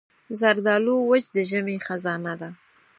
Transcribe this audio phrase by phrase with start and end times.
[0.39, 2.49] زردالو وچ د ژمي خزانه ده.